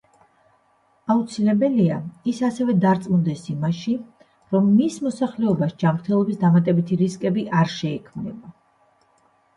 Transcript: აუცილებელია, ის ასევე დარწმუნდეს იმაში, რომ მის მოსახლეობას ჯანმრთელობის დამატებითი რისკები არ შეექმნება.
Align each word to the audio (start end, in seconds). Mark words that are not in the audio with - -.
აუცილებელია, 1.15 1.99
ის 2.31 2.39
ასევე 2.47 2.75
დარწმუნდეს 2.85 3.43
იმაში, 3.55 3.93
რომ 4.55 4.73
მის 4.79 4.97
მოსახლეობას 5.09 5.77
ჯანმრთელობის 5.85 6.43
დამატებითი 6.47 7.01
რისკები 7.05 7.45
არ 7.63 7.73
შეექმნება. 7.77 8.55